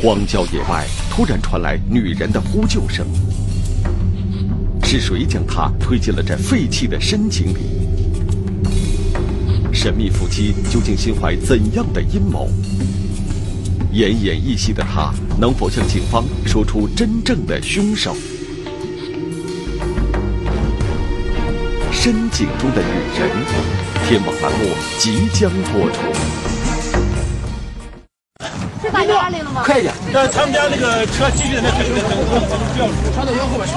[0.00, 3.04] 荒郊野外突然传来女人的呼救声，
[4.84, 7.58] 是谁将她推进了这废弃的深井里？
[9.72, 12.48] 神秘夫妻究竟心怀怎样的阴谋？
[13.92, 18.14] 奄奄一息的他能否向警方说出真正的凶手？
[21.90, 23.28] 深井中的女人，
[24.06, 24.68] 天网栏目
[25.00, 26.57] 即将播出。
[30.10, 33.74] 让他们家那个车继续在那等等等等，不要传到腰后边去。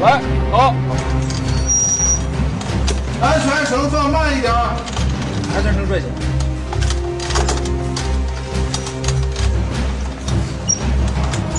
[0.00, 0.20] 来，
[0.52, 0.74] 好。
[3.20, 4.52] 安全绳放慢一点。
[4.52, 6.08] 安全绳拽紧。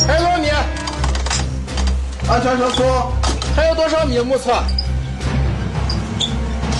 [0.07, 0.49] 还有多少米？
[2.29, 3.11] 安全绳松。
[3.55, 4.19] 还有多少米？
[4.19, 4.63] 目测。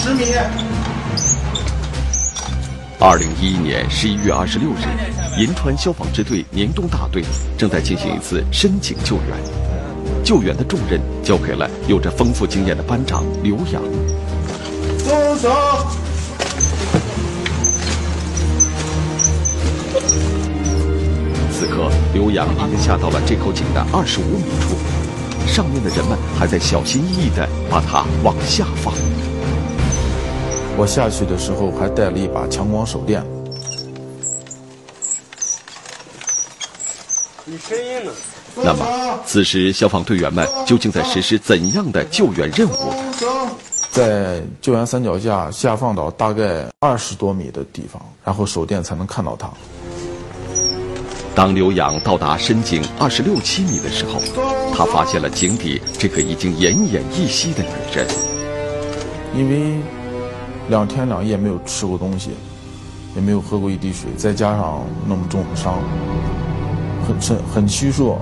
[0.02, 0.24] 十米。
[3.00, 4.84] 二零一一年十一月二十六日，
[5.36, 7.24] 银川消防支队宁东大队
[7.58, 13.82] 正在进行一次深井救援，救援的重任交给了有着丰富经验的班长刘洋。
[15.00, 15.50] 松手。
[21.52, 24.76] 此刻，刘洋已经下到了这口井的二十五米处，
[25.48, 28.94] 上面的人们还在小心翼翼地把它往下放。
[30.78, 33.24] 我下去的时候还带了一把强光手电。
[38.56, 42.94] 那么，此时消防队员们究竟在实施怎样的救援任务？
[43.90, 49.50] 在救援三脚架下放到大概二十多米的地方，然后手电才能看到他。
[51.36, 54.22] 当刘洋到达深井二十六七米的时候，
[54.76, 58.08] 他发现了井底这个已经奄奄一息的女人。
[59.36, 59.80] 因为
[60.70, 62.32] 两天两夜没有吃过东西，
[63.16, 65.80] 也没有喝过一滴水，再加上那么重的伤，
[67.04, 68.20] 很很很虚弱。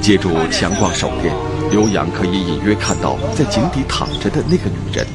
[0.00, 1.32] 借助强光手电，
[1.70, 5.06] 刘洋可以隐约看到在井底躺着的那个女人。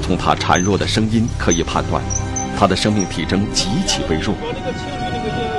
[0.00, 2.02] 从她孱弱的声音可以判断，
[2.58, 4.34] 她的生命体征极其微弱。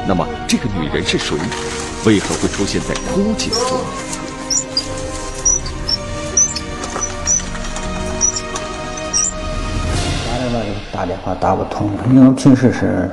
[0.08, 1.38] 那么，这个女人是谁？
[2.06, 4.09] 为何会出现在枯井中？
[11.00, 13.10] 打电话打不通，因为平时是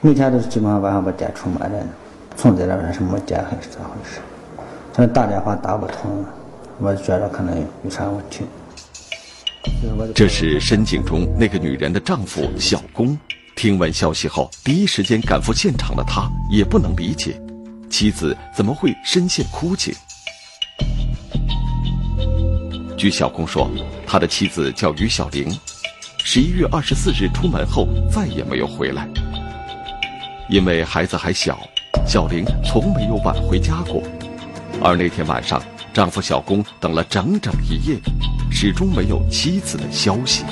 [0.00, 1.86] 每天都是基本上晚上把电出门的，
[2.36, 4.18] 从这边是没电还是咋回事？
[4.92, 6.24] 这打电话打不通，
[6.78, 8.44] 我觉得可能有啥问题。
[10.16, 13.16] 这是深井中那个女人的丈夫小工。
[13.54, 17.40] 听闻消息后，第一时间赶赴现场的他也不能理解，
[17.88, 19.94] 妻子怎么会深陷枯井。
[22.96, 23.70] 据小工说，
[24.04, 25.56] 他的妻子叫于小玲，
[26.22, 29.08] 十一月二十四日出门后再也没有回来。
[30.48, 31.58] 因为孩子还小，
[32.06, 34.02] 小玲从没有晚回家过，
[34.82, 35.60] 而那天晚上，
[35.92, 37.98] 丈夫小工等了整整一夜，
[38.50, 40.44] 始终没有妻子的消息。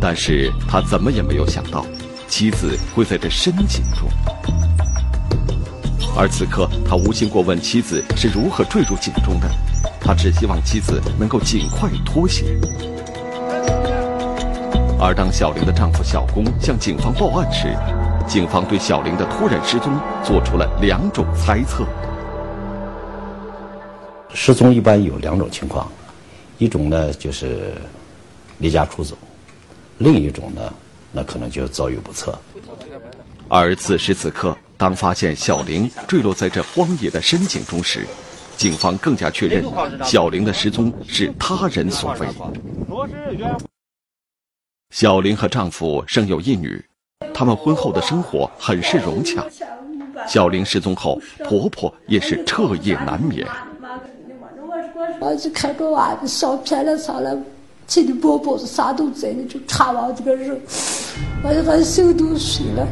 [0.00, 1.86] 但是他怎么也没有想到，
[2.28, 4.08] 妻子会在这深井中。
[6.16, 9.48] 而此刻，他无心过问妻子是如何坠入井中的，
[10.04, 12.44] 他只希望妻子能够尽快脱险。
[15.00, 17.74] 而当小玲的丈夫小工向警方报案时，
[18.28, 21.86] 警方对小玲的突然失踪做出了两种猜测。
[24.34, 25.90] 失踪一般有两种情况，
[26.58, 27.72] 一种呢就是
[28.58, 29.16] 离家出走。
[29.98, 30.72] 另一种呢，
[31.12, 32.38] 那可能就遭遇不测。
[33.48, 38.06] 而此时此刻，当发现小玲坠落在这荒野的深井中时，
[38.64, 39.62] 警方更加确认
[40.02, 42.26] 小玲的失踪是他人所为。
[44.88, 46.82] 小玲和丈夫生有一女，
[47.34, 49.44] 他们婚后的生活很是融洽。
[50.26, 53.46] 小玲失踪后，婆婆也是彻夜难眠。
[55.20, 56.14] 儿子看着娃
[57.20, 57.38] 了。
[57.86, 58.14] 亲的
[58.66, 59.60] 啥都在的，就
[60.16, 60.58] 这个人，
[61.42, 62.88] 我就把手都碎了。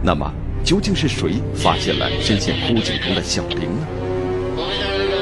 [0.00, 0.32] 那么，
[0.68, 3.86] 究竟是谁发现了深陷枯井中的小玲呢？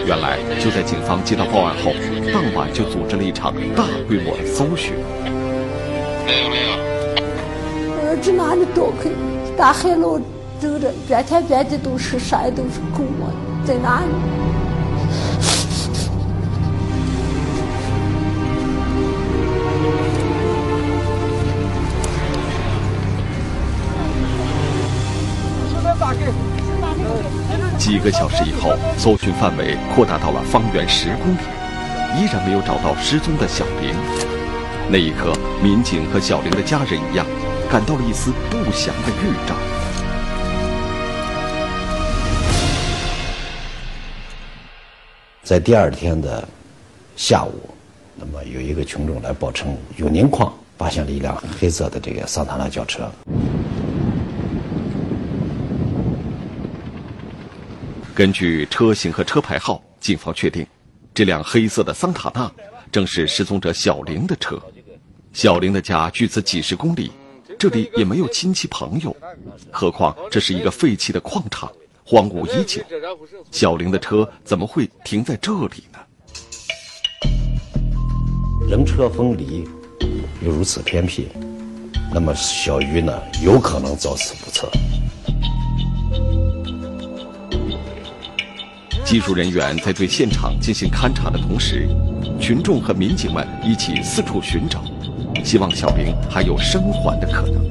[0.04, 1.92] 原来，就在警方接到报案后，
[2.32, 4.94] 当晚就组织了一场大规模的搜寻。
[6.26, 6.70] 没有没有。
[8.08, 9.10] 儿子哪里多去？
[9.56, 10.18] 大海捞
[10.58, 13.30] 走着，遍天遍地都是山，都是沟啊，
[13.64, 14.06] 在哪里？
[27.86, 31.38] 几个小时以后，搜寻范围扩大到了方圆十公里。
[32.18, 33.94] 依然没有找到失踪的小玲。
[34.90, 37.24] 那一刻，民警和小玲的家人一样，
[37.70, 39.54] 感到了一丝不祥的预兆。
[45.44, 46.42] 在第二天的
[47.14, 47.70] 下午，
[48.16, 53.08] 那么有一个群众来报称，永宁矿发现了一辆黑色的这个桑塔纳轿车。
[58.16, 60.66] 根据车型和车牌号，警方确定，
[61.12, 62.50] 这辆黑色的桑塔纳
[62.90, 64.58] 正是失踪者小玲的车。
[65.34, 67.12] 小玲的家距此几十公里，
[67.58, 69.14] 这里也没有亲戚朋友，
[69.70, 71.70] 何况这是一个废弃的矿场，
[72.06, 72.82] 荒芜已久。
[73.50, 75.98] 小玲的车怎么会停在这里呢？
[78.66, 79.68] 人车分离，
[80.40, 81.28] 又如此偏僻，
[82.14, 83.12] 那么小鱼呢，
[83.42, 84.70] 有可能遭此不测。
[89.06, 91.88] 技术人员在对现场进行勘查的同时，
[92.40, 94.82] 群众和民警们一起四处寻找。
[95.44, 97.64] 希望小明还有生还的可能。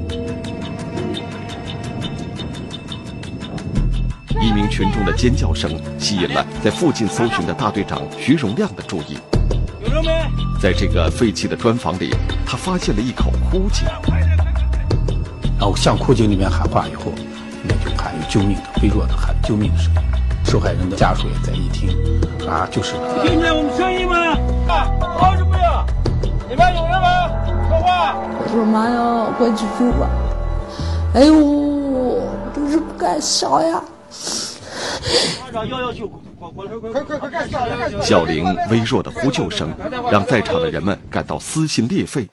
[4.42, 9.18] 一名群众的尖叫声吸引了在附近搜寻的大队长徐荣亮的注意。
[9.82, 10.10] 有人没？
[10.58, 12.14] 在这个废弃的砖房里，
[12.46, 13.86] 他发现了一口枯井。
[15.58, 17.12] 然后，向枯井里面喊话以后，
[17.62, 20.15] 那就喊有救命的，微弱的喊救命的声音。
[20.46, 21.90] 受害人的家属也在一听，
[22.48, 22.92] 啊，就是。
[23.24, 24.16] 听见我们声音吗？
[24.72, 24.86] 啊，
[25.18, 25.84] 好久不要。
[26.48, 27.28] 里面有人吗？
[27.68, 28.14] 说话！
[28.14, 30.08] 我说妈呀，快去救吧！
[31.14, 32.22] 哎呦，
[32.54, 33.82] 真是不敢想呀！
[38.00, 39.74] 小玲微弱的呼救声，
[40.12, 42.28] 让在场的人们感到撕心裂肺。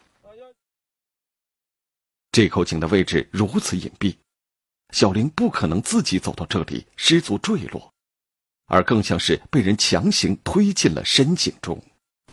[2.31, 4.15] 这口井的位置如此隐蔽，
[4.91, 7.92] 小玲不可能自己走到这里失足坠落，
[8.67, 11.77] 而更像是被人强行推进了深井中。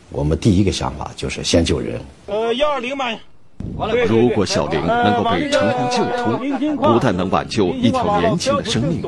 [0.09, 2.01] 我们第一个想法就是先救人。
[2.27, 3.17] 呃，幺二零吧。
[4.07, 9.03] 如果小玲能够被成功救出，不但能挽救一条年轻的生命，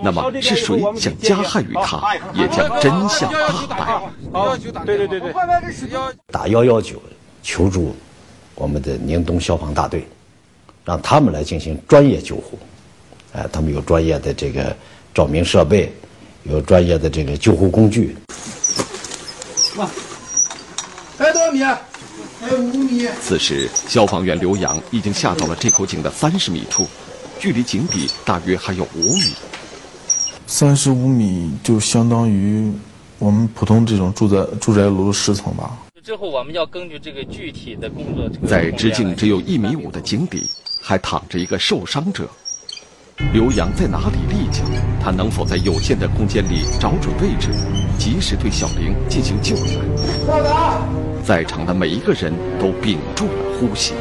[0.00, 4.00] 那么是谁想加害于他，也将真相大白。
[4.32, 4.56] 好，
[4.86, 5.34] 对对对对。
[6.28, 7.02] 打幺幺九
[7.42, 7.92] 求助
[8.54, 10.06] 我们的宁东消防大队，
[10.84, 12.56] 让他们来进行专业救护。
[13.32, 14.76] 哎，他们有专业的这个
[15.12, 15.92] 照明设备，
[16.44, 18.16] 有专业的这个救护工具。
[21.16, 21.62] 还有多少米？
[22.40, 23.06] 还有五米。
[23.20, 26.86] 此时，消防员刘洋已经下到了这口井的三十米处，
[27.38, 29.32] 距离井底大约还有五米。
[30.46, 32.72] 三十五米就相当于
[33.18, 35.78] 我们普通这种住宅住宅楼的十层吧。
[36.02, 38.28] 之后，我们要根据这个具体的工作。
[38.48, 40.48] 在直径只有一米五的井底，
[40.80, 42.28] 还躺着一个受伤者。
[43.32, 44.64] 刘洋在哪里立脚？
[45.00, 47.50] 他能否在有限的空间里找准位置，
[47.96, 49.78] 及时对小玲进行救援？
[51.22, 53.94] 在场的每一个人都屏住了呼吸。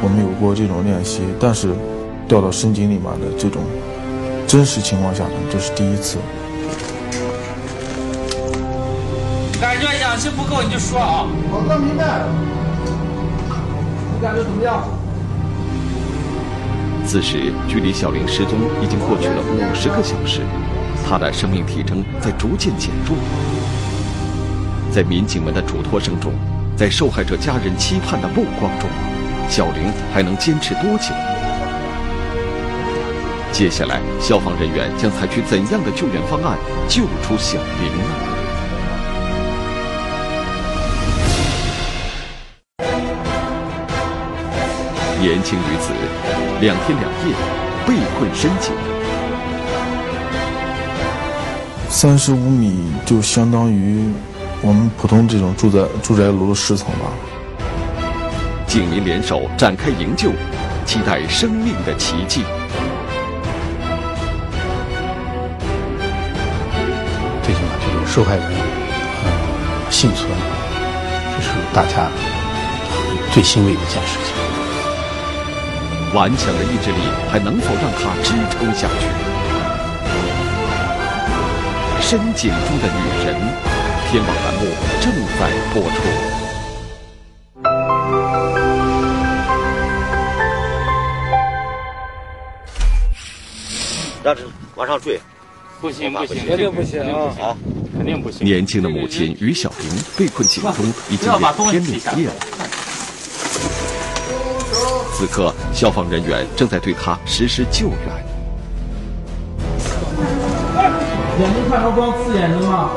[0.00, 1.68] 我们有过这种练习，但是
[2.26, 3.62] 掉到深井里面的这种
[4.46, 6.16] 真实情况下呢，这是第一次。
[9.60, 11.26] 感觉氧气不够你就说啊。
[11.50, 12.24] 我哥明白。
[14.14, 14.82] 你感觉怎么样？
[17.06, 20.40] 此时，距离小玲失踪已经过去了五十个小时，
[21.08, 23.16] 她的生命体征在逐渐减弱。
[24.90, 26.32] 在民警们的嘱托声中，
[26.76, 28.90] 在受害者家人期盼的目光中，
[29.48, 31.14] 小玲还能坚持多久？
[33.52, 36.58] 接下来，消防人员将采取怎样的救援方案
[36.88, 38.04] 救出小玲呢？
[45.18, 45.92] 年轻女子，
[46.58, 47.34] 两天两夜
[47.86, 48.72] 被困深井，
[51.90, 54.10] 三十五米就相当于
[54.62, 57.12] 我们普通这种住宅住宅楼的十层吧。
[58.66, 60.32] 警民联手展开营救，
[60.86, 62.42] 期待生命的奇迹。
[67.42, 68.44] 最起码就是受害人
[69.90, 70.26] 幸存，
[71.36, 72.08] 这是大家
[73.32, 74.25] 最欣慰的一件事情。
[76.14, 76.98] 顽强的意志力
[77.30, 79.06] 还能否让他支撑下去？
[82.00, 83.34] 深井中的女人，
[84.08, 84.60] 天网栏目
[85.00, 85.94] 正在播出。
[94.22, 94.42] 让这
[94.76, 95.20] 往上坠，
[95.80, 97.56] 不行不行，肯定不行啊！
[97.96, 98.46] 肯定不行。
[98.46, 100.72] 年轻的母亲于小玲被困井中
[101.10, 102.34] 已经两天两夜了。
[105.18, 107.96] 此刻，消防人员正在对他实施救援。
[111.40, 112.90] 眼睛看着光刺眼睛吗？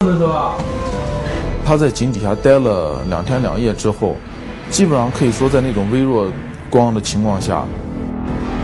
[0.00, 0.54] 的是吧？
[1.64, 4.16] 他在井底下待了两天两夜之后，
[4.68, 6.30] 基本上可以说在那种微弱
[6.68, 7.64] 光的情况下，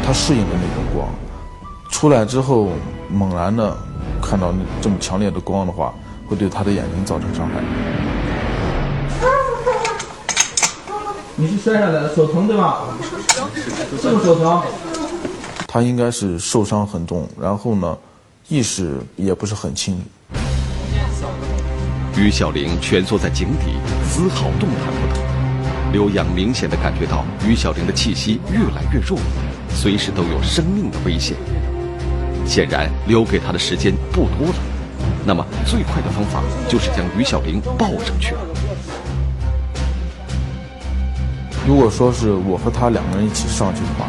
[0.05, 1.09] 他适应了那种光。
[1.91, 2.69] 出来之后，
[3.11, 3.75] 猛然的
[4.21, 5.95] 看到这么强烈的光的话，
[6.29, 7.55] 会对他的眼睛造成伤害。
[11.41, 12.83] 你是摔下来的，手疼对吧？
[13.97, 14.61] 是不是手疼？
[15.69, 17.97] 他应该是受伤很重，然后呢，
[18.49, 20.03] 意识也不是很清。
[22.17, 25.21] 于小玲蜷缩在井底，丝毫动弹不得。
[25.93, 29.17] 刘洋明显的感觉到于小玲的气息越来越弱，
[29.73, 31.37] 随时都有生命的危险。
[32.45, 34.55] 显然留给他的时间不多了，
[35.25, 38.35] 那么最快的方法就是将于小玲抱上去。
[41.69, 44.07] 如果说是我和他两个人一起上去的话，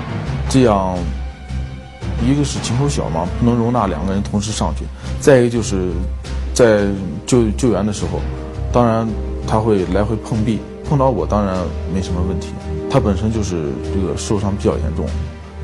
[0.47, 0.97] 这样，
[2.25, 4.85] 一个是情口小嘛，不能容纳两个人同时上去；
[5.19, 5.91] 再一个就是，
[6.53, 6.87] 在
[7.25, 8.21] 救救援的时候，
[8.71, 9.05] 当然
[9.45, 11.53] 他会来回碰壁，碰到我当然
[11.93, 12.53] 没什么问题。
[12.89, 15.05] 他本身就是这个受伤比较严重，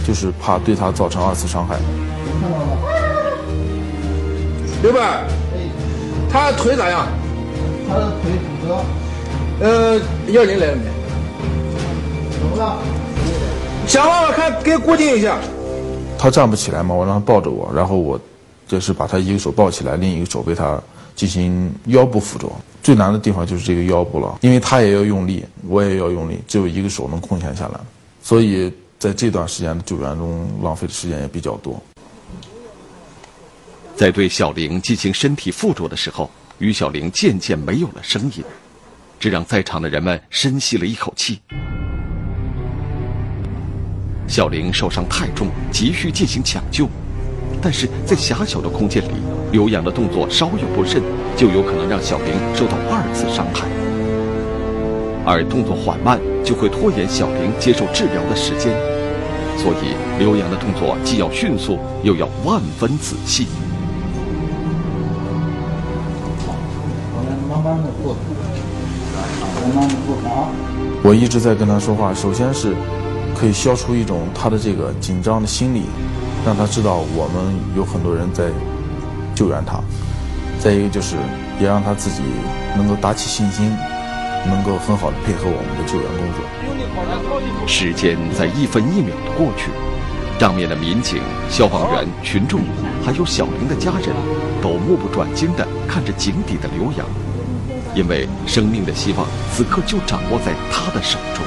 [0.06, 1.78] 就是怕对他造成二次伤害。
[4.84, 5.24] 刘白，
[6.30, 7.08] 他腿咋样？
[7.88, 8.84] 他的腿骨折。
[9.62, 9.98] 呃，
[10.34, 10.95] 幺零来了没？
[13.88, 15.38] 想办法看给固定一下。
[16.18, 18.20] 他站不起来嘛，我让他抱着我，然后我
[18.68, 20.82] 就是把他一个手抱起来，另一个手被他
[21.16, 22.52] 进行腰部辅助。
[22.82, 27.80] 最难的地方就是这个腰部了，因为他也要用力，我也要用力，只有一个手能空闲下来，
[28.22, 31.82] 所以在这段时间的救援中浪费的时间也比较多。
[33.96, 38.44] 在对小玲进行身体附着的时候，于小玲渐渐没有了声音，
[39.20, 41.40] 这让在场的人们深吸了一口气。
[44.28, 46.88] 小玲受伤太重，急需进行抢救，
[47.62, 49.12] 但是在狭小的空间里，
[49.52, 51.02] 刘洋的动作稍有不慎，
[51.38, 53.68] 就有可能让小玲受到二次伤害。
[55.24, 58.74] 而动作缓慢，就会拖延小玲接受治疗的时间，
[59.58, 63.48] 所以刘洋的动作既要迅速，又要万分仔细。
[67.48, 68.18] 慢慢的做，
[69.62, 70.50] 慢慢的做啊！
[71.04, 72.76] 我一直在跟他说话，首先是。
[73.36, 75.84] 可以消除一种他的这个紧张的心理，
[76.46, 78.46] 让他知道我们有很多人在
[79.36, 79.80] 救援他。
[80.58, 81.18] 再一个就是，
[81.60, 82.22] 也让他自己
[82.78, 83.70] 能够打起信心，
[84.48, 87.68] 能够很好的配合我们的救援工作。
[87.68, 89.70] 时间在一分一秒的过去，
[90.40, 92.62] 上面的民警、消防员、群众，
[93.04, 94.16] 还有小玲的家人，
[94.62, 97.06] 都目不转睛地看着井底的刘洋，
[97.94, 101.44] 因为生命的希望此刻就掌握在他的手中。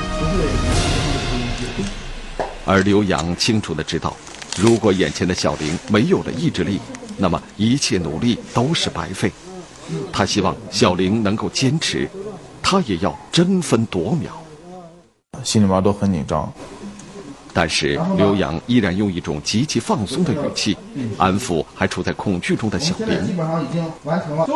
[2.69, 4.15] 而刘洋清楚的知道，
[4.59, 6.79] 如果眼前的小玲没有了意志力，
[7.17, 9.33] 那么一切努力都是白费。
[10.13, 12.07] 他希望小玲能够坚持，
[12.63, 14.31] 他也要争分夺秒。
[15.43, 16.53] 心里面都很紧张，
[17.55, 20.77] 但是刘洋依然用一种极其放松的语气，
[21.17, 23.27] 安抚还处在恐惧中的小玲。
[23.27, 24.47] 基本上已经完成了。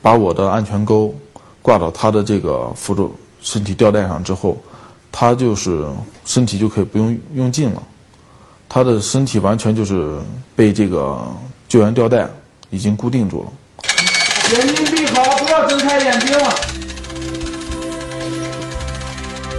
[0.00, 1.12] 把我的安全钩
[1.60, 4.56] 挂到他的这个辅助身体吊带上之后。
[5.18, 5.82] 他就是
[6.26, 7.82] 身体就可以不用用劲了，
[8.68, 10.18] 他的身体完全就是
[10.54, 11.18] 被这个
[11.66, 12.28] 救援吊带
[12.68, 13.50] 已经固定住了。
[14.52, 16.54] 眼睛闭好，不要睁开眼睛了。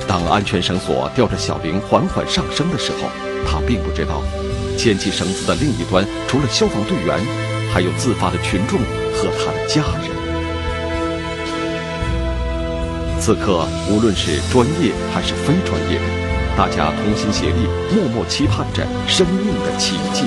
[0.07, 3.09] 当安全绳索吊着小玲缓缓上升的时候，
[3.49, 4.21] 他并不知道，
[4.77, 7.19] 牵起绳子的另一端除了消防队员，
[7.73, 10.16] 还有自发的群众和他的家人。
[13.19, 15.99] 此刻，无论是专业还是非专业，
[16.55, 20.23] 大家同心协力，默默期盼着生命的奇迹。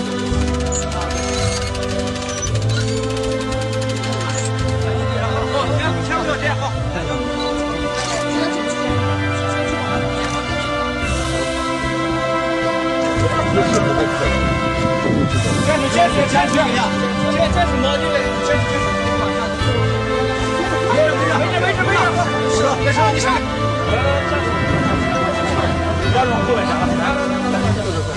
[15.93, 16.61] 坚持，坚持，坚持！
[17.33, 18.17] 坚坚持，毛巾嘞，
[18.47, 18.90] 坚持，坚
[22.77, 22.83] 持。
[22.83, 23.35] 别上，你上。
[26.11, 28.11] 不要往后面下，来来来来，走走走。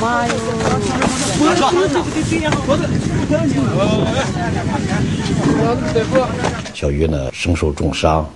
[0.00, 0.32] 妈哟！
[1.38, 1.60] 不要说。
[6.74, 8.28] 小鱼呢，身受重伤，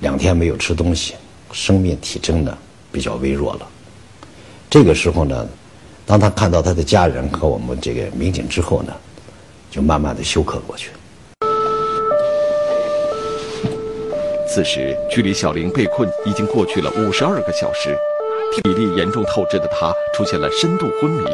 [0.00, 1.14] 两天没有吃东西，
[1.52, 2.56] 生命体征呢
[2.92, 3.66] 比较微弱了。
[4.68, 5.48] 这个时候呢，
[6.04, 8.92] 当他看到他的家人和我们这个民警之后呢，
[9.70, 10.90] 就慢慢的休克过去。
[14.48, 17.96] 此时，距离小玲被困已经过去了五十二个小时，
[18.52, 21.24] 体力严重透支的她出现了深度昏迷。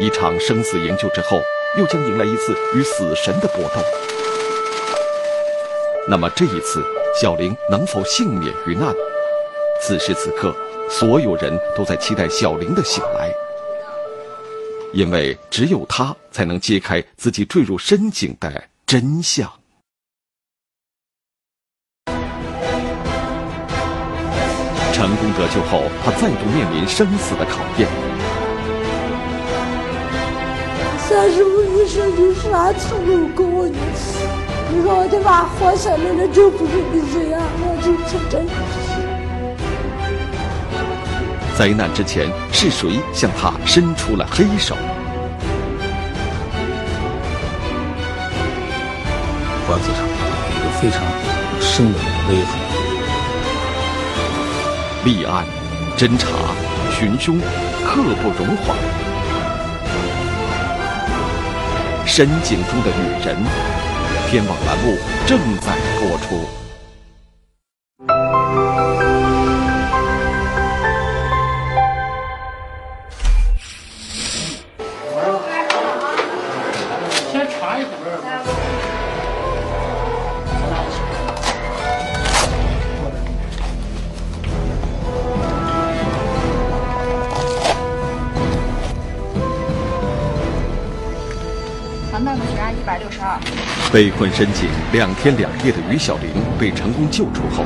[0.00, 1.40] 一场生死营救之后，
[1.76, 3.80] 又将迎来一次与死神的搏斗。
[6.08, 6.82] 那么这一次，
[7.20, 8.94] 小玲能否幸免于难？
[9.80, 10.54] 此时此刻，
[10.90, 13.32] 所有人都在期待小玲的醒来，
[14.92, 19.50] 因为只有她才能揭开自己坠入深井的真相。
[24.92, 27.88] 成功得救后，他再度面临生死的考验。
[31.08, 33.78] 三十五岁生就啥成功过呢？
[34.70, 38.87] 你说我的妈活下来了，就不是你这样，我就成真。
[41.58, 44.76] 灾难之前，是谁向他伸出了黑手？
[49.66, 50.12] 脖子上有
[50.54, 51.02] 一个非常
[51.60, 51.98] 深的
[52.28, 52.50] 勒痕。
[55.04, 55.44] 立案、
[55.96, 56.28] 侦查、
[56.96, 57.40] 寻凶，
[57.84, 58.76] 刻不容缓。
[62.06, 63.36] 深井中的女人，
[64.30, 64.96] 天网栏目
[65.26, 66.67] 正在播出。
[93.90, 96.28] 被困深井两天两夜的于小玲
[96.58, 97.64] 被成功救出后，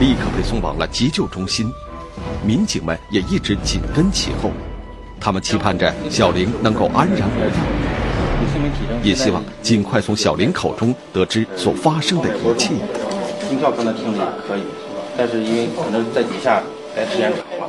[0.00, 1.70] 立刻被送往了急救中心。
[2.44, 4.50] 民警们也一直紧跟其后，
[5.20, 12.74] 他们期盼着小玲能够安然无恙，也希望尽快从小玲口中得知所发生的一切。
[13.48, 14.62] 心跳刚才听着可以，
[15.16, 16.60] 但是因为可能在底下
[16.96, 17.68] 待时间长了。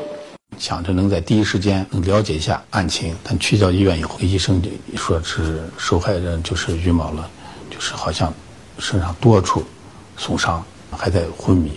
[0.58, 7.41] 想着能在第一时间能了解一下案情，但去到医院以后，医生就说是受害人就是于某了，就
[7.84, 8.32] 是好像
[8.78, 9.64] 身上多处
[10.16, 10.64] 损伤，
[10.96, 11.72] 还在昏迷。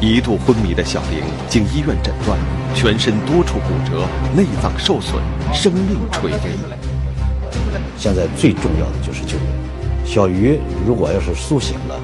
[0.00, 2.38] 一度昏迷的小玲经医院诊断，
[2.72, 5.20] 全身多处骨折，内脏受损，
[5.52, 6.38] 生命垂危。
[7.98, 9.46] 现在最重要的就是救援。
[10.06, 12.00] 小鱼如果要是苏醒了，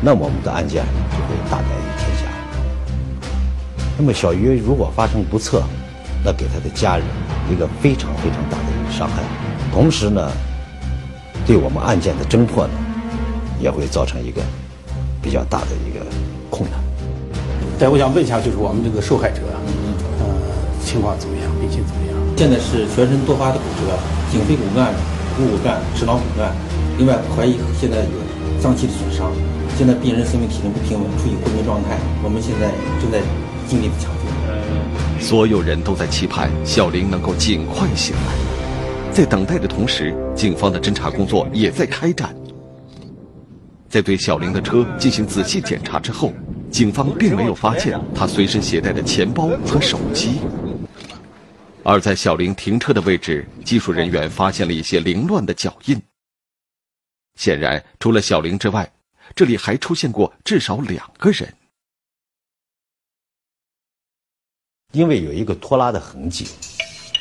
[0.00, 2.22] 那么我们的案件就会大白于天下。
[3.98, 5.64] 那么小鱼如果发生不测，
[6.24, 7.04] 那给他的家人
[7.50, 9.24] 一个非常非常大的一个伤害，
[9.72, 10.30] 同时呢，
[11.46, 12.74] 对我们案件的侦破呢，
[13.60, 14.40] 也会造成一个
[15.20, 16.04] 比较大的一个
[16.50, 16.78] 困难。
[17.78, 19.40] 但我想问一下，就是我们这个受害者，
[20.20, 20.24] 呃，
[20.84, 21.50] 情况怎么样？
[21.60, 22.14] 病情怎么样？
[22.36, 23.98] 现在是全身多发的骨折，
[24.30, 24.94] 颈椎骨干、
[25.36, 26.54] 股骨干、尺脑骨干，
[26.98, 28.18] 另外怀疑现在有
[28.60, 29.30] 脏器的损伤。
[29.76, 31.98] 现在病人生命体征不平稳，处于昏迷状态。
[32.22, 33.18] 我们现在正在
[33.66, 34.22] 尽力的抢救。
[35.18, 38.51] 所有人都在期盼小玲能够尽快醒来。
[39.12, 42.34] 在等待的同时，警方的侦查工作也在开展。
[43.86, 46.32] 在对小玲的车进行仔细检查之后，
[46.70, 50.40] 警方并没有发现她随身携带的钱包和手机。
[51.84, 56.00] 而在小玲停车的位置，技术人员发现了一些凌乱的脚印。
[57.34, 58.90] 显然，除了小玲之外，
[59.34, 61.52] 这里还出现过至少两个人。
[64.92, 66.46] 因为有一个拖拉的痕迹，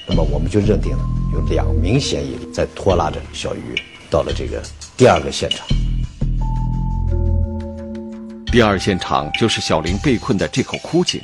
[0.08, 3.76] 那么我们就认定了有两名嫌疑人在拖拉着小鱼
[4.10, 4.62] 到了这个
[4.98, 5.66] 第二个现场。
[8.52, 11.22] 第二现场就是小玲被困的这口枯井。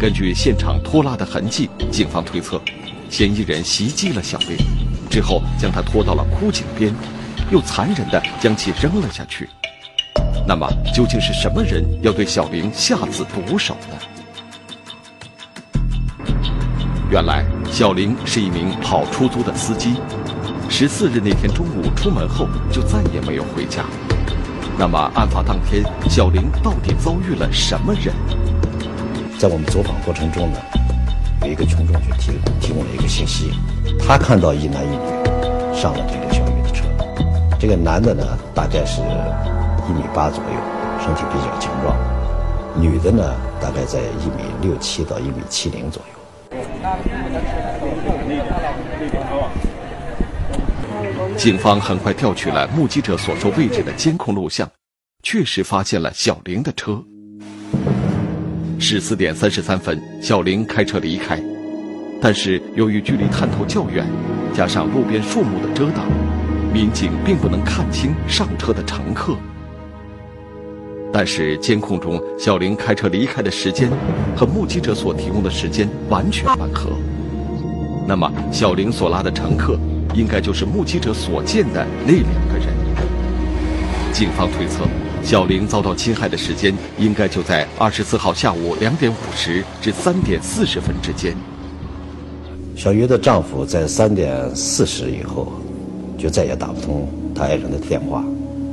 [0.00, 2.60] 根据现场拖拉的痕迹，警方推测，
[3.08, 4.56] 嫌疑人袭击了小玲，
[5.08, 6.92] 之后将她拖到了枯井边，
[7.50, 9.48] 又残忍地将其扔了下去。
[10.48, 13.96] 那么，究竟是什么人要对小玲下此毒手呢？
[17.08, 19.94] 原来，小玲是一名跑出租的司机，
[20.68, 23.84] 十四日那天中午出门后就再也没有回家。
[24.76, 28.12] 那么，案发当天，小玲到底遭遇了什么人？
[29.38, 30.58] 在我们走访过程中呢，
[31.42, 33.52] 有一个群众就提提供了一个信息，
[34.00, 36.84] 他看到一男一女上了这个小鱼的车，
[37.56, 39.00] 这个男的呢大概是
[39.88, 40.58] 一米八左右，
[40.98, 41.96] 身体比较强壮，
[42.74, 43.22] 女的呢
[43.60, 46.15] 大概在一米六七到一米七零左右。
[51.36, 54.68] 警方很快调取了目击者所说位置的监控录像，
[55.22, 57.02] 确实发现了小玲的车。
[58.78, 61.40] 十四点三十三分，小玲开车离开，
[62.20, 64.06] 但是由于距离探头较远，
[64.54, 66.06] 加上路边树木的遮挡，
[66.72, 69.36] 民警并不能看清上车的乘客。
[71.18, 73.90] 但是监控中小玲开车离开的时间
[74.36, 76.90] 和目击者所提供的时间完全吻合。
[78.06, 79.78] 那么，小玲所拉的乘客
[80.12, 82.66] 应该就是目击者所见的那两个人。
[84.12, 84.84] 警方推测，
[85.22, 91.34] 小玲遭到侵害的时间应该就在二十四号下午两点五十至三点四十分之间。
[92.76, 95.50] 小鱼的丈夫在三点四十以后
[96.18, 98.22] 就再也打不通他爱人的电话，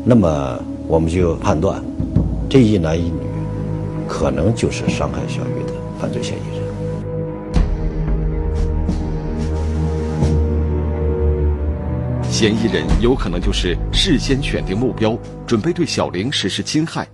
[0.04, 1.82] 那么我们就判断。
[2.54, 3.20] 这一男一女，
[4.08, 6.64] 可能就是伤害小玉的犯罪嫌疑人。
[12.30, 17.08] 嫌疑人有可能就是事先选定目标，准备对小玲实施侵害，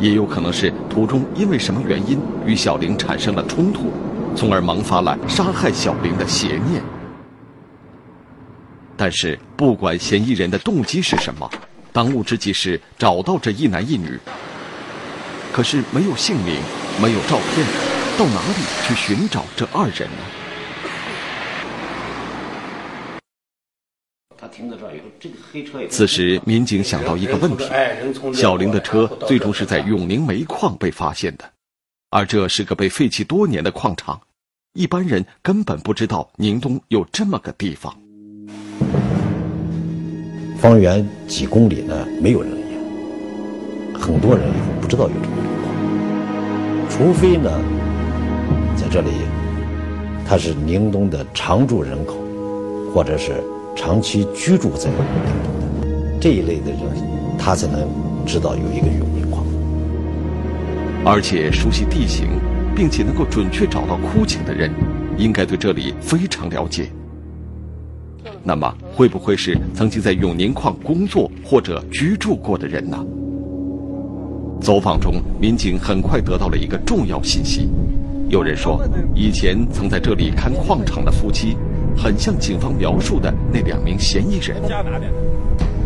[0.00, 3.92] 也有可能是途中因为什么原因与小玲产生了冲突，
[4.34, 6.82] 从而萌发了杀害小玲的邪念。
[8.96, 11.48] 但是，不管嫌疑人的动机是什么，
[11.92, 14.18] 当务之急是找到这一男一女。
[15.54, 16.56] 可是没有姓名，
[17.00, 17.64] 没有照片，
[18.18, 20.16] 到哪里去寻找这二人呢？
[25.88, 27.64] 此时，民警想到一个问题：
[28.34, 31.48] 小玲的车最终是在永宁煤矿被发现的，
[32.10, 34.20] 而这是个被废弃多年的矿场，
[34.72, 37.96] 一般人根本不知道宁东有这么个地方。
[40.58, 42.63] 方圆几公里呢，没有人烟，
[43.94, 44.48] 很多人
[44.80, 45.36] 不知道有这么。
[46.90, 47.50] 除非呢，
[48.76, 49.08] 在这里
[50.26, 52.14] 他是宁东的常住人口，
[52.92, 53.42] 或者是
[53.74, 54.98] 长期居住在宁
[55.42, 56.80] 东的这一类的人，
[57.38, 57.88] 他才能
[58.24, 59.44] 知道有一个永宁矿。
[61.04, 62.28] 而且熟悉地形，
[62.74, 64.70] 并且能够准确找到枯井的人，
[65.18, 66.88] 应该对这里非常了解。
[68.42, 73.04] 那么，会不会是曾经在永宁矿工作或者居住过的人呢？
[74.60, 77.68] 走访中，民警很快得到了一个重要信息。
[78.28, 78.82] 有人说，
[79.14, 81.56] 以前曾在这里看矿场的夫妻，
[81.96, 84.56] 很像警方描述的那两名嫌疑人。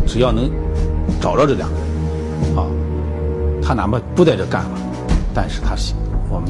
[0.07, 0.49] 只要能
[1.21, 2.65] 找着这两个人，啊，
[3.61, 4.79] 他哪怕不在这干了，
[5.33, 5.75] 但是他
[6.29, 6.49] 我们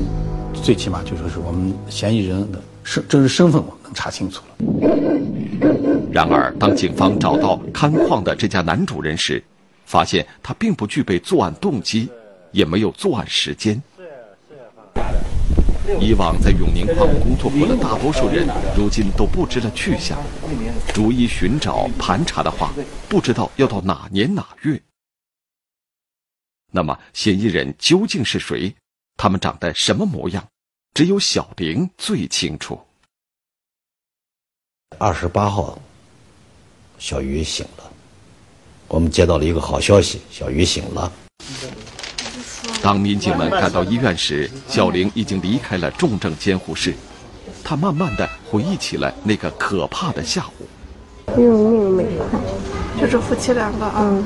[0.53, 4.65] 最起码就说是我们嫌疑人的身真实身份，我们能查清楚了。
[6.11, 9.43] 然而，当警方找到看矿的这家男主人时，
[9.89, 12.07] 发现他并不具备作案动机。
[12.51, 13.79] 也没有作案时间。
[15.99, 20.17] 以往在永宁矿工作过的大多数人，如今都不知了去向。
[20.91, 22.73] 逐一寻找盘查的话，
[23.07, 24.81] 不知道要到哪年哪月。
[26.71, 28.75] 那么，嫌疑人究竟是谁？
[29.15, 30.47] 他们长得什么模样？
[30.95, 32.79] 只有小玲最清楚。
[34.97, 35.79] 二十八号，
[36.97, 37.93] 小鱼醒了，
[38.89, 41.11] 我们接到了一个好消息：小鱼醒了。
[42.81, 46.93] 当民警们赶到医院时，小玲已经离开了重症监护室。
[47.63, 51.39] 她慢慢的回忆起了那个可怕的下午。
[51.39, 52.41] 永宁煤矿，
[52.99, 54.09] 就是夫妻两个啊。
[54.11, 54.23] 嗯，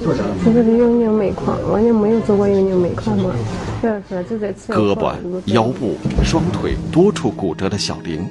[0.00, 3.34] 这个是永宁煤矿，我也没有做过永宁煤矿嘛。
[3.82, 5.14] 就在胳膊、
[5.46, 8.26] 腰部、双腿多处骨折的小玲，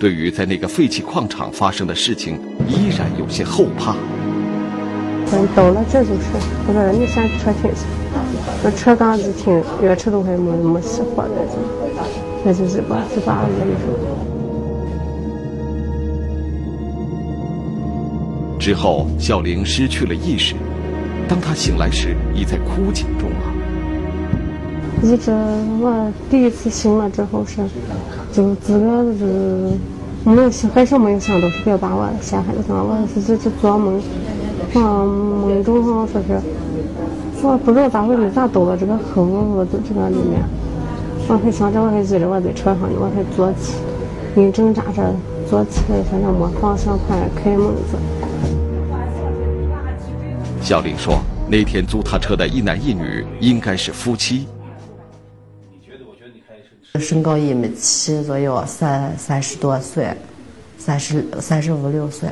[0.00, 3.94] 对于在那个废弃矿场发生的事情，依然有些后怕。
[5.32, 6.22] 嗯，到了这就是，
[6.66, 7.86] 我说你先车停下。
[8.62, 11.30] 那车刚子停，越车都还没没熄火呢，
[12.44, 13.72] 那就是把是把那个
[18.58, 20.54] 之后，小玲失去了意识。
[21.28, 23.36] 当她醒来时，已在枯井中了。
[25.02, 25.30] 一直
[25.80, 27.62] 我第一次醒了之后是，
[28.32, 29.70] 就自个是
[30.24, 33.98] 没有想，还是没有想到是别把我陷害了，我是是是做梦，
[34.74, 36.40] 啊梦中好像说是。
[37.42, 40.42] 我不知道咋回事，咋到了这个坑我这这个里面？
[41.26, 43.74] 我还想着，我还记着我在车上呢，我还坐起，
[44.34, 45.14] 你挣扎着
[45.48, 47.96] 坐起来，反正没方向盘，开门子。
[50.60, 54.46] 小玲说，那天租他车的一男一女应该是夫妻。
[56.98, 60.14] 身高一米七左右，三三十多岁，
[60.76, 62.28] 三十三十五六岁。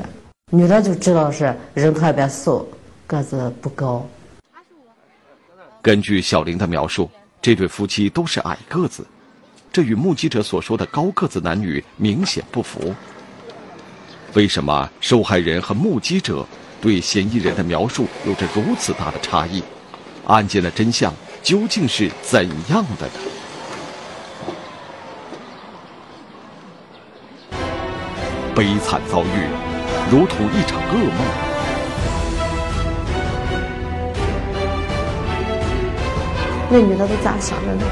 [0.51, 2.67] 女的就知道是人特别瘦，
[3.05, 4.03] 个子不高。
[5.79, 7.07] 根据小玲的描述，
[7.39, 9.05] 这对夫妻都是矮个子，
[9.71, 12.95] 这与目击者所说的高个子男女明显不符。
[14.33, 16.43] 为什么受害人和目击者
[16.81, 19.63] 对嫌疑人的描述有着如此大的差异？
[20.25, 23.13] 案件的真相究竟是怎样的呢？
[28.55, 29.47] 悲惨遭遇，
[30.11, 31.19] 如同一场噩梦。
[36.71, 37.83] 那女的都咋想的呢？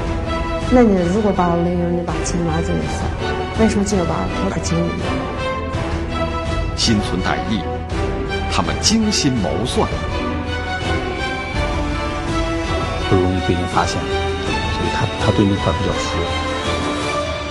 [0.70, 3.02] 那你如果把我领养，你把钱拿走一次，
[3.60, 5.04] 为什么就要把我的经历呢？
[6.76, 7.60] 心存歹意，
[8.52, 9.88] 他们精心谋算，
[13.10, 16.14] 不容易被人发现，所以他他对那块比较熟。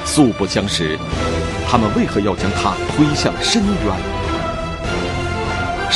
[0.05, 0.97] 素不相识，
[1.69, 4.16] 他们为何要将他推向深渊？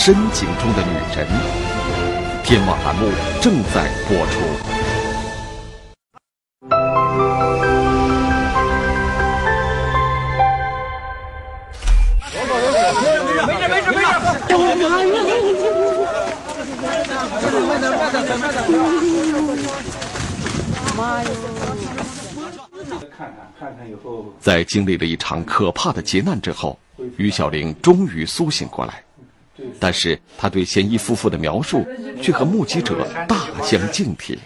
[0.04, 1.28] 深井中的女人，
[2.44, 3.08] 天网栏目
[3.40, 4.42] 正在播出。
[24.40, 26.80] 在经历了一场可怕的劫难之后，
[27.18, 29.04] 于小玲终于苏醒过来，
[29.80, 31.86] 但是他对嫌疑夫妇的描述
[32.22, 34.38] 却和目击者大相径庭。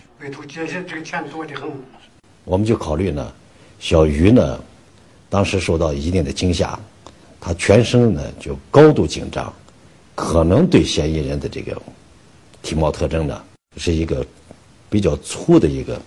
[2.43, 3.33] 我们就考虑呢，
[3.79, 4.59] 小于呢，
[5.29, 6.79] 当时受到一定的惊吓，
[7.39, 9.53] 他全身呢就高度紧张，
[10.15, 11.79] 可能对嫌疑人的这个
[12.61, 13.43] 体貌特征呢
[13.77, 14.25] 是一个
[14.89, 16.01] 比较粗的一个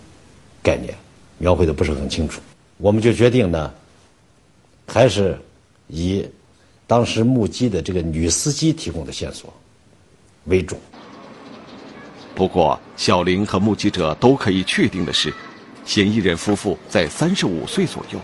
[0.63, 0.95] 概念，
[1.39, 2.41] 描绘的不是很清楚。
[2.79, 3.73] 我们就决定呢，
[4.87, 5.39] 还是
[5.89, 6.25] 以
[6.89, 9.53] 当时目击的这个女司机提供的线索
[10.47, 10.81] 为主。
[12.35, 15.33] 不过，小玲和目击者都可以确定的是，
[15.85, 18.19] 嫌疑人夫妇在三十五岁左右。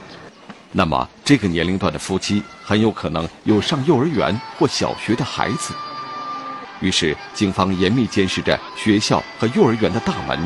[0.73, 5.75] 那么，这个年龄段的夫妻很有可能有上幼儿园或小学的孩子。
[6.81, 10.39] 于是，警方严密监视着学校和幼儿园的大门，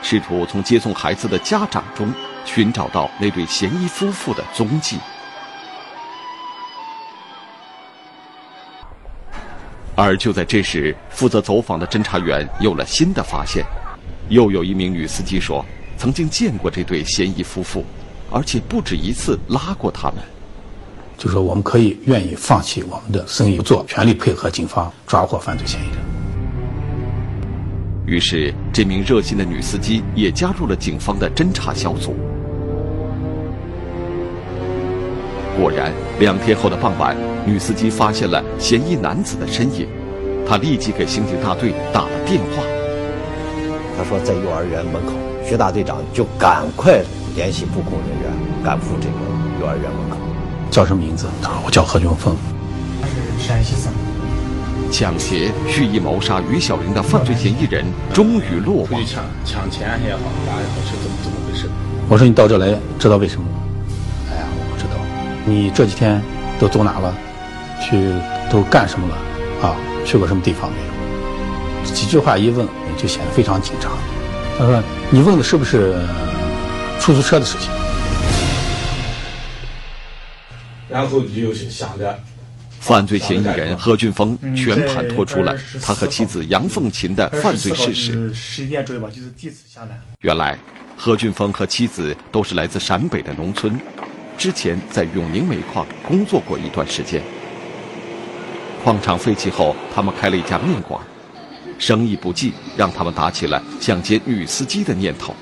[0.00, 2.08] 试图从接送孩子的家长中。
[2.44, 4.96] 寻找到那对嫌疑夫妇的踪迹，
[10.00, 13.64] 而就在这时，负责走访的侦查员有了新的发现，
[14.28, 17.84] 又有一名女司机说，曾经见过这对嫌疑夫妇，
[18.30, 20.18] 而且不止一次拉过他们。
[21.16, 25.96] 就说我们可以愿意放弃我们的生意做，全力配合警方抓获犯罪嫌疑人。
[28.06, 32.14] 于是，这名热心的女司机也加入了警方的侦查小组。
[35.58, 39.88] 果然，两天后的傍晚，女司机发现了嫌疑男子的身影，
[40.48, 42.62] 她立即给刑警大队打了电话。
[43.96, 47.02] 她说在幼儿园门口，徐大队长就赶快
[47.34, 48.30] 联系布控人员
[48.64, 49.14] 赶赴这个
[49.60, 50.16] 幼儿园门口。
[50.70, 51.26] 叫什么名字？
[51.42, 52.36] 他说我叫何俊峰。
[53.02, 53.92] 他是山西省。
[54.92, 59.04] 抢劫、蓄意谋杀于小玲的犯罪嫌疑人终于落网。
[59.04, 61.68] 抢抢钱也好，啥也好，是怎么怎么回事？
[62.08, 63.57] 我说你到这来，知道为什么吗？
[65.48, 66.20] 你这几天
[66.60, 67.14] 都走哪了？
[67.80, 68.12] 去
[68.50, 69.16] 都干什么了？
[69.66, 70.88] 啊，去过什么地方没有？
[71.94, 73.90] 几句话一问，就显得非常紧张。
[74.58, 75.98] 他说：“你问的是不是
[77.00, 77.70] 出租车的事情？”
[80.90, 82.20] 然后就想着，
[82.80, 88.34] 犯罪嫌疑人何俊峰全盘托出了他和妻子杨凤琴的犯罪事实。
[88.34, 89.98] 十点左右吧，就是地址下来。
[90.20, 90.58] 原来，
[90.96, 93.80] 何俊峰和妻子都是来自陕北的农村。
[94.38, 97.20] 之前在永宁煤矿工作过一段时间，
[98.84, 101.00] 矿场废弃后，他们开了一家面馆，
[101.76, 105.34] 生意不济，让他们打起了想接女司机的念头。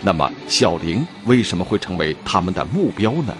[0.00, 3.34] 那么，小玲为什么会成为他们的目标呢？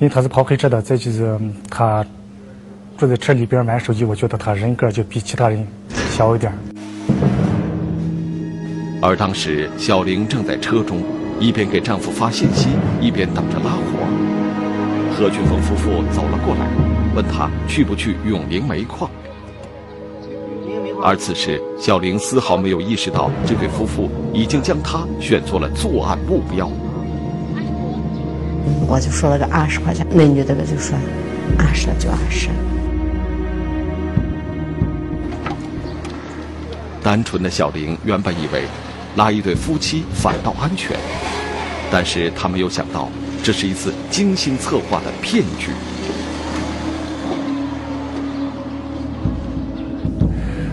[0.00, 1.38] 因为他是跑黑车的，再就是
[1.70, 2.04] 他
[2.98, 5.64] 坐在车里边玩手机，我觉得他人格就比其他人
[6.10, 6.52] 小一点。
[9.00, 11.00] 而当时，小玲正在车中。
[11.38, 12.68] 一边给丈夫发信息，
[13.00, 14.06] 一边等着拉活。
[15.14, 16.66] 何俊峰夫妇走了过来，
[17.14, 19.10] 问他去不去永陵煤矿。
[21.02, 26.70] 而此时，小玲丝毫没有意识到这对夫妇已经将她选作了作案目标。
[28.88, 30.96] 我就说了个二十块钱，那女的就说
[31.58, 32.48] 二十就二十。
[37.02, 38.64] 单纯的小玲原本以为。
[39.16, 40.96] 拉一对夫妻反倒安全，
[41.90, 43.08] 但是他没有想到，
[43.42, 45.70] 这是一次精心策划的骗局。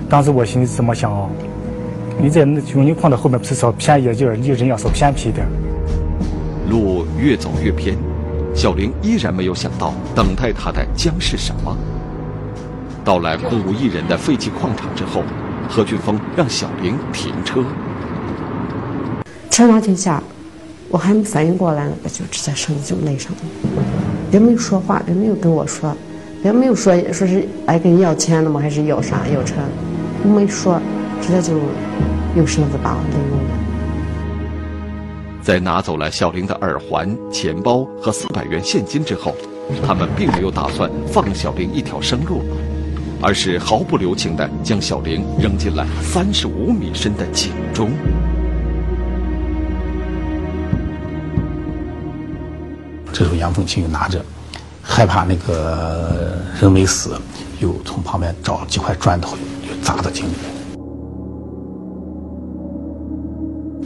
[0.09, 1.27] 当时我心里怎么想啊？
[2.21, 5.47] 你在那永宁矿的后面不是稍偏一点，离人要稍偏僻一点。
[6.69, 7.97] 路越走越偏，
[8.53, 11.75] 小玲依然没有想到等待她的将是什么。
[13.03, 15.23] 到来空无一人的废弃矿场之后，
[15.67, 17.63] 何俊峰让小玲停车。
[19.53, 20.19] 车刚停下，
[20.89, 23.37] 我还没反应过来呢，我就直接声音就那上了，
[24.31, 25.95] 别没有说话，别没有跟我说，
[26.41, 28.59] 别没有说说是来跟你要钱的吗？
[28.59, 29.57] 还是要啥要车？
[30.23, 30.81] 没说，
[31.21, 31.53] 直接就
[32.35, 33.53] 用绳子把我勒晕了。
[35.43, 39.35] 在拿走了小玲的耳环、钱包和四百元现金之后，
[39.85, 42.41] 他们并没有打算放小玲一条生路，
[43.21, 47.91] 而是毫不留情地将小玲扔进了三十五米深的井中。
[53.13, 54.19] 这时候杨凤琴又拿着，
[54.81, 57.15] 害怕那个人没死，
[57.59, 60.31] 又从旁边找了几块砖头，就砸到井里。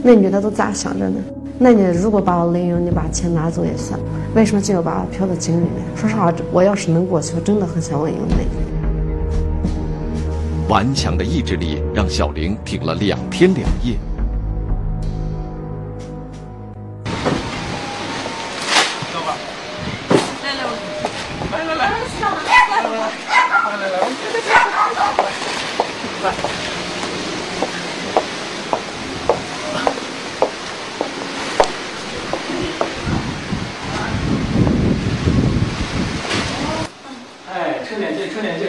[0.02, 1.20] 那女的都咋想着呢？
[1.58, 4.00] 那你如果把我勒晕，你把钱拿走也算，
[4.34, 5.84] 为什么就要把我漂到井里面？
[5.94, 8.46] 说实话，我要是能过去，我真的很想问一个问题。
[10.70, 13.98] 顽强的意志力让小玲挺了两天两夜。
[37.50, 38.68] 哎，撑点劲，撑点劲，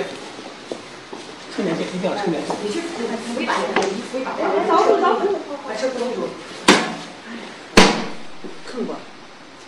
[1.53, 2.55] 撑点劲，一定要撑点劲。
[2.63, 3.03] 你去扶
[3.41, 4.31] 一把，扶一把，
[4.67, 6.29] 找住找住，把车扶住。
[8.65, 8.95] 看过，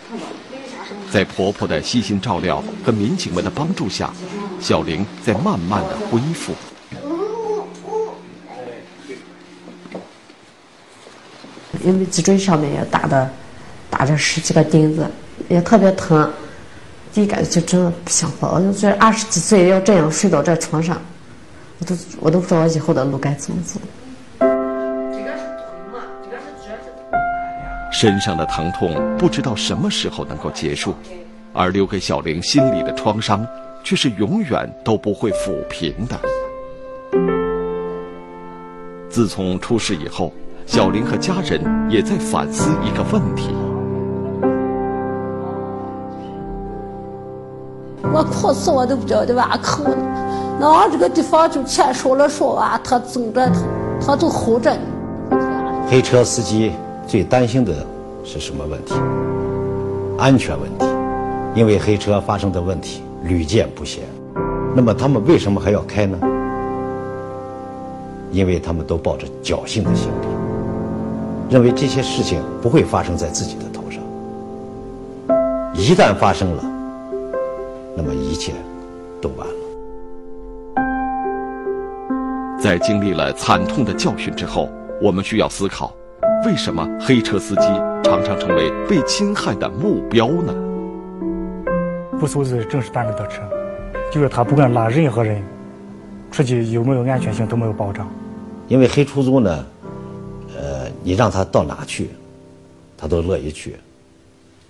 [0.08, 0.26] 看过。
[1.10, 1.24] 在
[1.82, 4.12] 悉心照料和民警们的帮助下，
[4.60, 6.54] 小玲在慢慢的恢复。
[11.84, 13.28] 因为脊椎上面也打的，
[13.90, 15.04] 打着十几个钉子，
[15.48, 16.30] 也特别疼。
[17.12, 20.96] 第一感觉就真的不想活，我就觉得二十几岁要这样睡到这床上，
[21.78, 23.80] 我都我都不知道我以后的路该怎么走。
[27.92, 30.94] 身上的疼痛不知道什么时候能够结束，
[31.52, 33.46] 而留给小玲心里的创伤，
[33.84, 36.18] 却是永远都不会抚平的。
[39.08, 40.32] 自从出事以后，
[40.66, 41.60] 小玲和家人
[41.90, 43.50] 也在反思一个问题。
[48.14, 49.96] 我哭死我都不晓得哇哭呢，
[50.60, 54.76] 那这个地方就钱少了说啊，他总着他，他都吼着。
[55.88, 56.72] 黑车司机
[57.06, 57.74] 最担心的
[58.24, 58.94] 是什么问题？
[60.18, 60.86] 安全问题，
[61.54, 64.02] 因为黑车发生的问题屡见不鲜。
[64.74, 66.18] 那么他们为什么还要开呢？
[68.30, 70.26] 因为他们都抱着侥幸的心理，
[71.50, 74.02] 认为这些事情不会发生在自己的头上。
[75.74, 76.64] 一旦发生了，
[77.94, 78.54] 那么一切
[79.20, 79.52] 都完了。
[82.58, 84.70] 在经历了惨痛的教训之后，
[85.02, 85.92] 我们需要思考，
[86.46, 87.66] 为什么黑车司机
[88.02, 90.54] 常常成为被侵害的目标呢？
[92.22, 93.42] 不素质正是单位的车，
[94.12, 95.42] 就是他不管拉任何人
[96.30, 98.08] 出去，有没有安全性都没有保障。
[98.68, 99.66] 因为黑出租呢，
[100.56, 102.10] 呃，你让他到哪去，
[102.96, 103.74] 他都乐意去。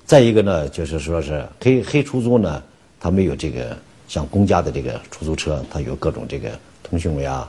[0.06, 2.62] 再一个呢，就是说是黑黑出租呢，
[2.98, 3.76] 他没有这个
[4.08, 6.48] 像公家的这个出租车，它有各种这个
[6.82, 7.46] 通讯呀、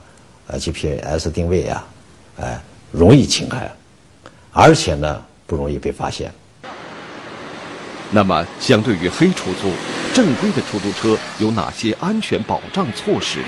[0.48, 1.82] 呃 GPS 定位呀，
[2.42, 2.60] 哎，
[2.92, 3.72] 容易侵害，
[4.52, 6.30] 而且呢不容易被发现。
[8.14, 9.72] 那么，相对于黑出租，
[10.14, 13.40] 正规的出租车有哪些安全保障措施？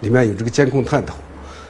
[0.00, 1.14] 里面有这个监控探头，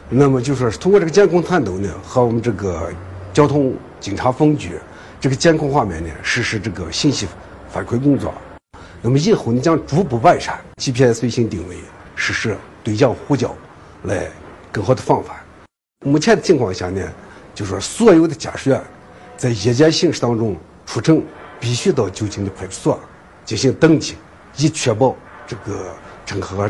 [0.08, 2.90] 那么就说是通过这个监控探头呢，和我们这个
[3.34, 4.78] 交通警察分局
[5.20, 7.28] 这个监控画面呢，实施这个信息
[7.70, 8.32] 反馈工作。
[9.02, 11.76] 那么以后呢，将逐步完善 GPS 卫星定位，
[12.16, 13.54] 实施对讲呼叫，
[14.04, 14.26] 来
[14.72, 15.36] 更好的防范。
[16.06, 17.02] 目前的情况下呢，
[17.54, 18.82] 就是说所有的驾驶员
[19.36, 20.56] 在夜间行驶当中
[20.90, 21.22] 出城，
[21.60, 22.98] 必须到就近的派出所
[23.44, 24.16] 进行登记，
[24.56, 25.14] 以确保
[25.46, 26.68] 这个乘客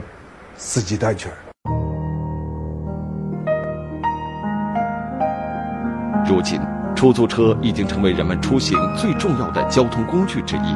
[0.56, 1.30] 司机的安全。
[6.26, 6.60] 如今，
[6.96, 10.74] 出租车已经成为人们出行最重要的交通工具之一。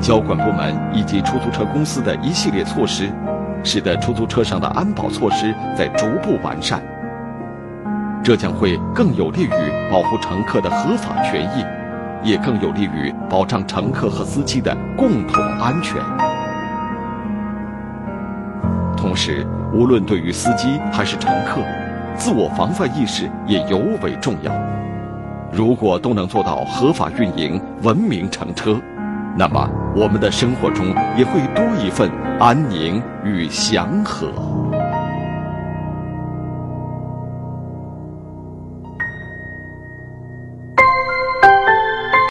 [0.00, 3.10] 交管部门以及出租车公司的一系列措施，
[3.64, 6.80] 使得出租车上的安保措施在逐步完善。
[8.26, 11.64] 这将会更有利于保护乘客的合法权益，
[12.28, 16.02] 也更有利于保障乘客和司机的共同安全。
[18.96, 21.60] 同时，无论对于司机还是乘客，
[22.16, 24.52] 自我防范意识也尤为重要。
[25.52, 28.76] 如果都能做到合法运营、文明乘车，
[29.36, 32.10] 那么我们的生活中也会多一份
[32.40, 34.65] 安宁与祥和。